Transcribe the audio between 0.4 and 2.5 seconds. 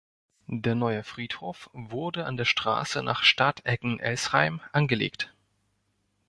Der neue Friedhof wurde an der